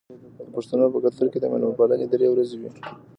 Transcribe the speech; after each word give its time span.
د 0.37 0.47
پښتنو 0.55 0.85
په 0.93 0.99
کلتور 1.03 1.27
کې 1.31 1.39
د 1.41 1.45
میلمه 1.51 1.73
پالنه 1.77 2.05
درې 2.13 2.27
ورځې 2.31 2.57
وي. 2.61 2.69